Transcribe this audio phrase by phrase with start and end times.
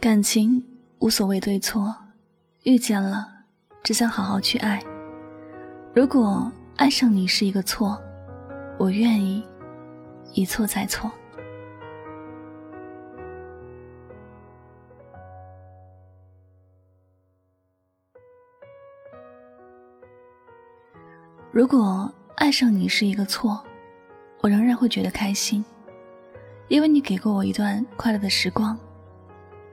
[0.00, 0.64] 感情
[1.00, 1.92] 无所谓对错，
[2.62, 3.26] 遇见了，
[3.82, 4.80] 只想好好去爱。
[5.92, 8.00] 如果爱上你是一个错，
[8.78, 9.44] 我愿意
[10.34, 11.10] 一错再错。
[21.50, 23.60] 如果爱上你是一个错，
[24.42, 25.64] 我仍然会觉得开心，
[26.68, 28.78] 因为你给过我一段快乐的时光。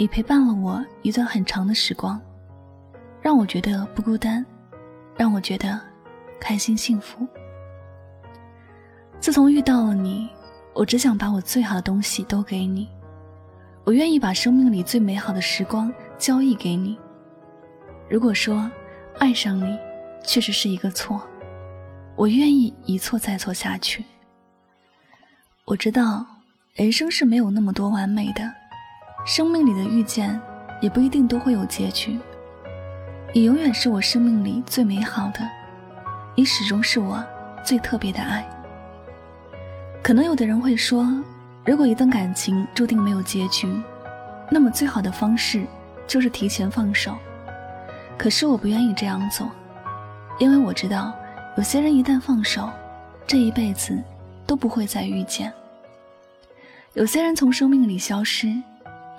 [0.00, 2.18] 你陪伴了我一段很长的时光，
[3.20, 4.42] 让我觉得不孤单，
[5.14, 5.78] 让我觉得
[6.40, 7.28] 开心幸福。
[9.20, 10.30] 自从遇到了你，
[10.72, 12.88] 我只想把我最好的东西都给你，
[13.84, 16.98] 我愿意把生命里最美好的时光交易给你。
[18.08, 18.70] 如果说
[19.18, 19.78] 爱上你
[20.24, 21.20] 确实是一个错，
[22.16, 24.02] 我愿意一错再错下去。
[25.66, 26.24] 我知道
[26.72, 28.59] 人生是没有那么多完美的。
[29.24, 30.40] 生命里的遇见，
[30.80, 32.18] 也不一定都会有结局。
[33.32, 35.40] 你永远是我生命里最美好的，
[36.34, 37.22] 你始终是我
[37.64, 38.44] 最特别的爱。
[40.02, 41.06] 可能有的人会说，
[41.64, 43.68] 如果一段感情注定没有结局，
[44.50, 45.64] 那么最好的方式
[46.06, 47.16] 就是提前放手。
[48.18, 49.48] 可是我不愿意这样做，
[50.38, 51.14] 因为我知道，
[51.56, 52.68] 有些人一旦放手，
[53.26, 53.96] 这一辈子
[54.46, 55.52] 都不会再遇见。
[56.94, 58.60] 有些人从生命里消失。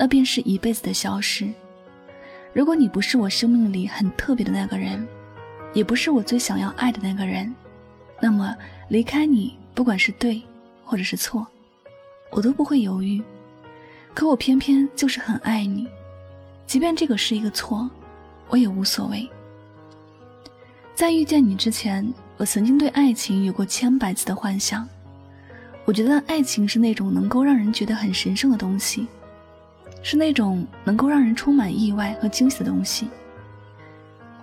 [0.02, 1.48] 那便是一辈子的消失。
[2.54, 5.08] 如果你不是我生命里很特别的那个人，
[5.76, 7.54] 也不是我最想要爱的那个人，
[8.20, 8.58] 那么
[8.90, 10.42] 离开你，不管是对
[10.84, 11.46] 或者是错，
[12.32, 13.22] 我都不会犹豫。
[14.16, 15.88] 可我偏偏就是很爱你，
[16.66, 17.88] 即便这个是一个错，
[18.50, 19.30] 我也无所谓。
[20.96, 24.90] 在遇见你之前，我曾经对爱情有过千百次的幻想。
[25.86, 29.06] 我觉得爱情是那种能够让人觉得很神圣的东西。
[30.04, 33.10] 是那种能够让人充满意外和惊喜的东西。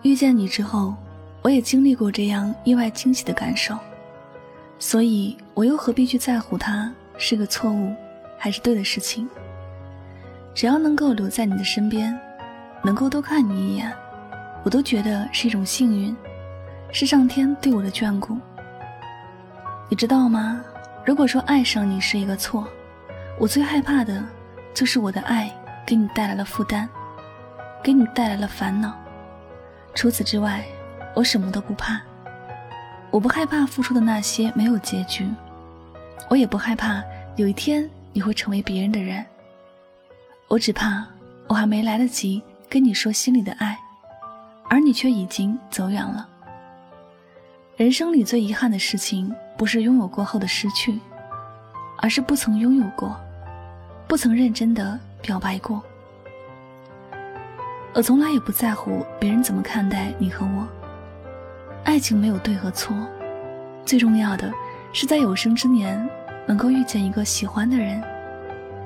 [0.03, 0.95] 遇见你之后，
[1.43, 3.77] 我也经历过这样意外惊喜的感受，
[4.79, 7.93] 所以我又何必去在乎它是个错误，
[8.39, 9.29] 还是对的事情？
[10.55, 12.17] 只要能够留在你的身边，
[12.85, 13.93] 能够多看你一眼，
[14.65, 16.17] 我都觉得是一种幸运，
[16.93, 18.39] 是上天对我的眷顾。
[19.89, 20.61] 你知道吗？
[21.05, 22.67] 如果说爱上你是一个错，
[23.39, 24.25] 我最害怕的。
[24.79, 25.51] 就是我的爱
[25.85, 26.89] 给你带来了负担，
[27.83, 28.97] 给你带来了烦恼。
[29.93, 30.65] 除此之外，
[31.17, 32.01] 我什么都不怕。
[33.11, 35.29] 我不害怕付出的那些没有结局，
[36.31, 37.03] 我也不害怕
[37.35, 39.27] 有一天你会成为别人的人。
[40.47, 41.05] 我只怕
[41.49, 43.77] 我还没来得及跟你说心里的爱，
[44.71, 46.29] 而你却已经走远了。
[47.77, 51.01] 人生里最遗憾的事情，不是拥有过后的失去，
[51.97, 53.19] 而是不曾拥有过。
[54.09, 55.83] 不曾认真的表白过，
[57.93, 60.67] 我从来也不在乎别人怎么看待你和我。
[61.85, 62.97] 爱情没有对和错，
[63.85, 64.51] 最重要的
[64.95, 66.09] 是在有生之年
[66.47, 68.03] 能够遇见一个喜欢的人，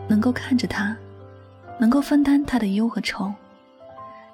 [0.08, 0.96] 能够看着他，
[1.78, 3.32] 能够分担他的忧和愁，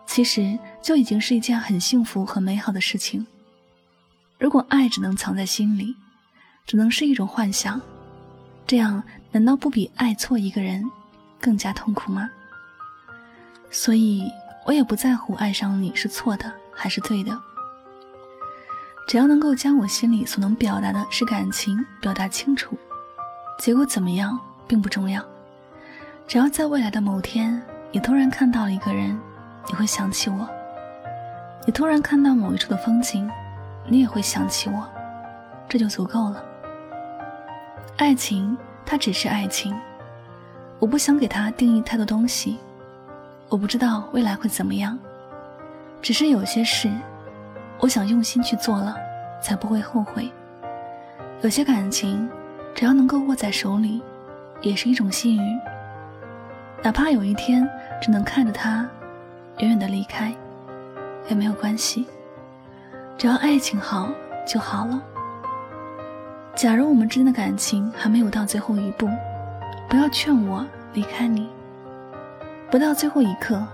[0.07, 3.27] 其实就已经是一件很幸福、很美好的事情。
[4.39, 5.95] 如果爱只能藏在心里，
[6.67, 7.79] 只能是一种幻想。
[8.69, 9.03] 这样
[9.33, 10.85] 难道不比爱错一个人
[11.41, 12.29] 更加痛苦吗？
[13.71, 14.31] 所以
[14.67, 17.41] 我也不在乎爱上你是错的还是对的，
[19.07, 22.77] 只要能够将我心里所能表达的是感情表达清楚，
[23.59, 25.25] 结果怎么样并不重要。
[26.27, 29.19] 只要在未来的某天，你突然看到了一个人，
[29.67, 30.47] 你会想起我；
[31.65, 33.27] 你突然看到某一处的风景，
[33.87, 34.87] 你也会想起我，
[35.71, 36.45] 这就足够了。
[37.99, 39.75] 爱情，它只是爱情，
[40.79, 42.57] 我不想给它定义太多东西。
[43.49, 44.97] 我不知道未来会怎么样，
[46.01, 46.89] 只是有些事，
[47.81, 48.97] 我想用心去做了，
[49.43, 50.31] 才不会后悔。
[51.43, 52.31] 有些感情，
[52.73, 54.01] 只要能够握在手里，
[54.61, 55.61] 也是一种幸运。
[56.85, 57.69] 哪怕有一天
[58.01, 58.89] 只能看着他
[59.59, 60.33] 远远的离开，
[61.29, 62.07] 也没有关系。
[63.17, 64.09] 只要爱情好
[64.47, 65.03] 就好了。
[66.59, 69.09] 假如我们之间的感情还没有到最后一步，
[69.89, 71.49] 不要劝我离开你。
[72.69, 73.65] 不到最后一刻，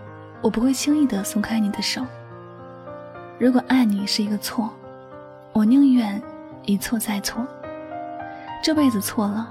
[0.43, 2.05] 我不会轻易的松开你的手。
[3.39, 4.71] 如果爱你是一个错，
[5.55, 6.23] 我宁愿
[6.67, 7.43] 一错再错。
[8.63, 9.49] 这辈子错了，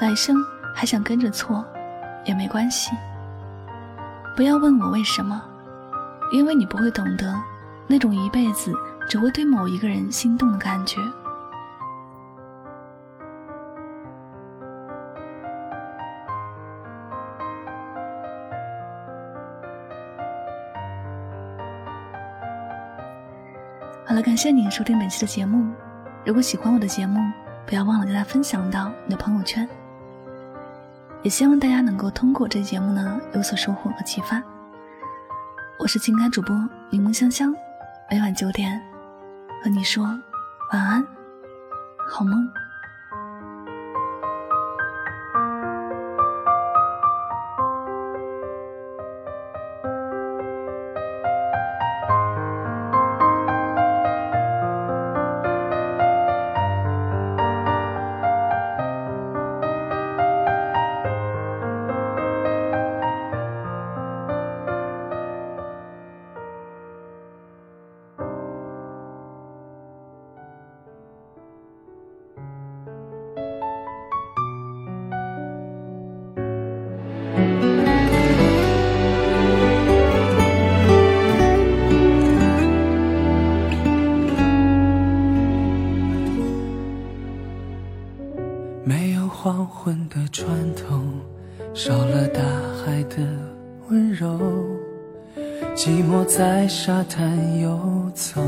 [0.00, 0.34] 来生
[0.74, 1.62] 还想跟着错，
[2.24, 2.92] 也没关系。
[4.34, 5.38] 不要问我为什么，
[6.32, 7.38] 因为你不会懂得
[7.86, 8.72] 那种一辈子
[9.06, 10.98] 只会对某一个人心动的感觉。
[24.08, 25.70] 好了，感谢你收听本期的节目。
[26.24, 27.20] 如果喜欢我的节目，
[27.66, 29.68] 不要忘了将它分享到你的朋友圈。
[31.22, 34.42] 也希望大家能够通过这节目呢有所收获和启发。
[35.78, 36.56] 我是情感主播
[36.88, 37.54] 柠檬香香，
[38.10, 38.80] 每晚九点
[39.62, 40.02] 和你说
[40.72, 41.06] 晚安，
[42.08, 42.48] 好梦。
[89.50, 91.00] 黄昏的船头，
[91.72, 92.42] 少了大
[92.84, 93.16] 海的
[93.88, 94.38] 温柔。
[95.74, 97.80] 寂寞在沙滩游
[98.12, 98.42] 走，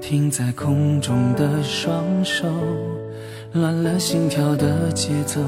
[0.00, 2.48] 停在空中的双手，
[3.52, 5.40] 乱了心跳的节奏，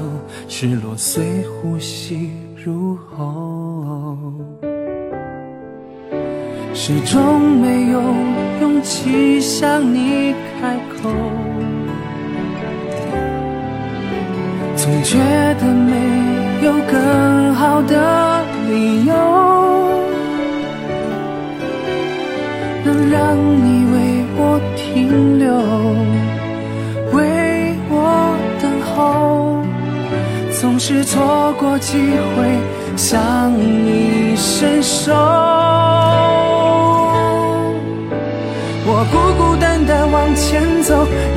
[0.47, 2.31] 失落随呼吸
[2.63, 4.17] 入喉，
[6.73, 8.01] 始终没有
[8.61, 11.11] 勇气向你开口。
[14.83, 15.17] 总觉
[15.61, 15.95] 得没
[16.65, 19.13] 有更好的理由，
[22.83, 23.95] 能让你为
[24.35, 25.53] 我停留，
[27.17, 29.63] 为我等候。
[30.59, 31.97] 总是错过机
[32.35, 32.43] 会
[32.97, 35.13] 向你伸手，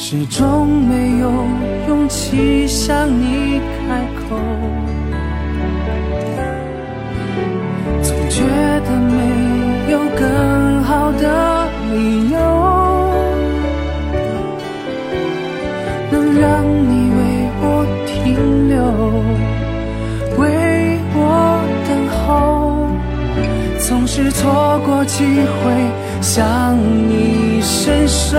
[0.00, 1.28] 始终没有
[1.88, 4.38] 勇气向你开口，
[8.00, 8.44] 总觉
[8.86, 12.38] 得没有更好的理由，
[16.12, 17.20] 能让你为
[17.60, 18.78] 我停留，
[20.38, 20.46] 为
[21.12, 21.18] 我
[21.88, 21.90] 等
[22.24, 22.88] 候，
[23.80, 25.58] 总是错过机会
[26.22, 28.38] 向你伸手。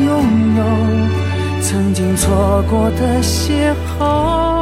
[1.71, 4.60] 曾经错过的邂逅。